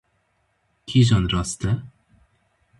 [0.87, 1.71] Kîjan rast e?